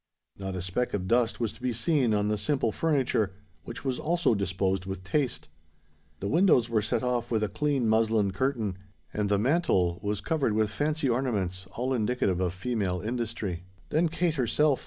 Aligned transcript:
Not 0.35 0.55
a 0.55 0.63
speck 0.63 0.95
of 0.95 1.07
dust 1.07 1.39
was 1.39 1.53
to 1.53 1.61
be 1.61 1.71
seen 1.73 2.11
on 2.11 2.27
the 2.27 2.35
simple 2.35 2.71
furniture, 2.71 3.33
which 3.65 3.85
was 3.85 3.99
also 3.99 4.33
disposed 4.33 4.87
with 4.87 5.03
taste: 5.03 5.47
the 6.21 6.27
windows 6.27 6.69
were 6.69 6.81
set 6.81 7.03
off 7.03 7.29
with 7.29 7.43
a 7.43 7.47
clean 7.47 7.87
muslin 7.87 8.31
curtain; 8.31 8.79
and 9.13 9.29
the 9.29 9.37
mantel 9.37 9.99
was 10.01 10.19
covered 10.19 10.53
with 10.53 10.71
fancy 10.71 11.07
ornaments 11.07 11.67
all 11.73 11.93
indicative 11.93 12.39
of 12.41 12.51
female 12.55 12.99
industry. 12.99 13.65
Then 13.89 14.09
Kate 14.09 14.33
herself! 14.41 14.79